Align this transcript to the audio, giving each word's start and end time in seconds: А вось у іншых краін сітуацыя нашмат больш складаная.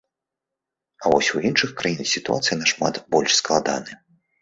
А 1.03 1.11
вось 1.15 1.29
у 1.37 1.43
іншых 1.51 1.75
краін 1.83 2.03
сітуацыя 2.15 2.61
нашмат 2.65 2.93
больш 3.15 3.41
складаная. 3.45 3.97